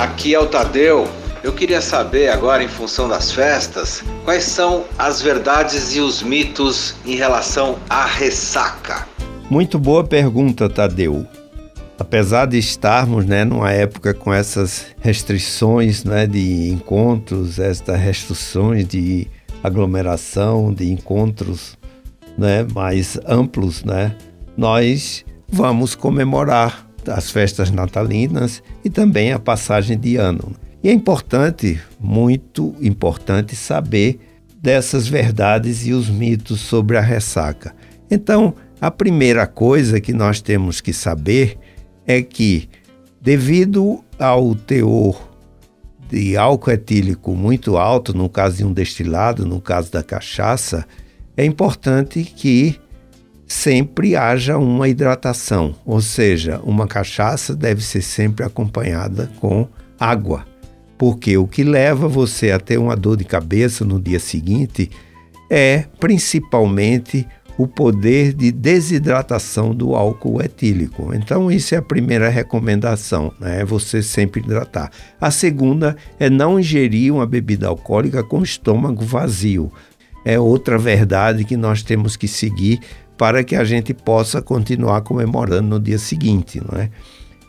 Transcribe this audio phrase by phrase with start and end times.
[0.00, 1.06] Aqui é o Tadeu.
[1.44, 6.94] Eu queria saber agora, em função das festas, quais são as verdades e os mitos
[7.04, 9.06] em relação à ressaca.
[9.50, 11.26] Muito boa pergunta, Tadeu.
[11.98, 19.26] Apesar de estarmos né, numa época com essas restrições né, de encontros, estas restrições de
[19.62, 21.76] aglomeração, de encontros
[22.38, 24.16] né, mais amplos, né,
[24.56, 30.54] nós vamos comemorar as festas natalinas e também a passagem de ano.
[30.82, 34.18] E é importante, muito importante, saber
[34.60, 37.74] dessas verdades e os mitos sobre a ressaca.
[38.10, 41.58] Então, a primeira coisa que nós temos que saber
[42.06, 42.68] é que,
[43.20, 45.30] devido ao teor
[46.08, 50.86] de álcool etílico muito alto, no caso de um destilado, no caso da cachaça,
[51.36, 52.76] é importante que
[53.52, 59.66] sempre haja uma hidratação, ou seja, uma cachaça deve ser sempre acompanhada com
[59.98, 60.50] água
[61.00, 64.90] porque o que leva você a ter uma dor de cabeça no dia seguinte
[65.48, 67.26] é principalmente
[67.56, 71.14] o poder de desidratação do álcool etílico.
[71.14, 73.62] Então, isso é a primeira recomendação, né?
[73.62, 74.90] É você sempre hidratar.
[75.18, 79.72] A segunda é não ingerir uma bebida alcoólica com estômago vazio.
[80.22, 82.78] É outra verdade que nós temos que seguir
[83.20, 86.88] para que a gente possa continuar comemorando no dia seguinte, não é?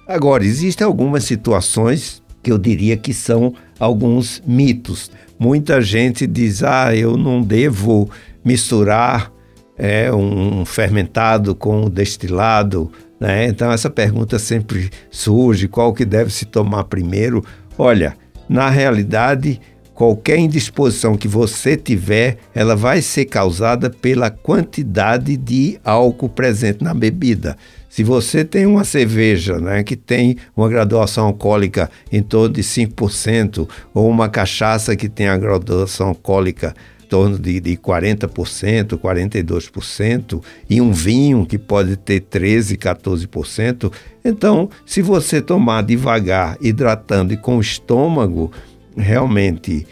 [0.06, 5.10] Agora, existem algumas situações que eu diria que são alguns mitos.
[5.40, 8.10] Muita gente diz: ah, eu não devo
[8.44, 9.32] misturar
[9.78, 12.92] é, um fermentado com um destilado.
[13.18, 13.48] Né?
[13.48, 17.46] Então, essa pergunta sempre surge: qual que deve se tomar primeiro?
[17.78, 18.18] Olha,
[18.50, 19.62] na realidade,
[20.02, 26.92] qualquer indisposição que você tiver, ela vai ser causada pela quantidade de álcool presente na
[26.92, 27.56] bebida.
[27.88, 33.70] Se você tem uma cerveja né, que tem uma graduação alcoólica em torno de 5%,
[33.94, 40.82] ou uma cachaça que tem a graduação alcoólica em torno de, de 40%, 42%, e
[40.82, 43.94] um vinho que pode ter 13%, 14%,
[44.26, 48.52] então, se você tomar devagar, hidratando e com o estômago
[48.96, 49.88] realmente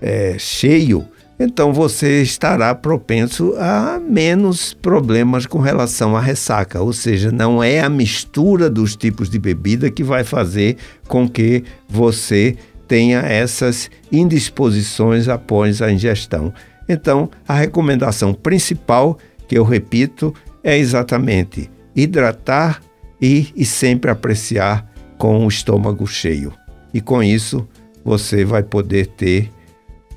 [0.00, 1.06] é, cheio,
[1.38, 6.80] então você estará propenso a menos problemas com relação à ressaca.
[6.80, 10.76] Ou seja, não é a mistura dos tipos de bebida que vai fazer
[11.08, 16.52] com que você tenha essas indisposições após a ingestão.
[16.88, 22.80] Então, a recomendação principal, que eu repito, é exatamente hidratar
[23.20, 24.86] e, e sempre apreciar
[25.18, 26.52] com o estômago cheio.
[26.94, 27.66] E com isso,
[28.04, 29.50] você vai poder ter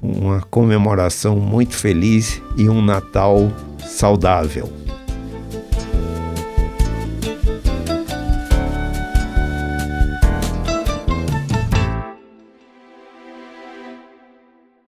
[0.01, 4.84] uma comemoração muito feliz e um Natal saudável.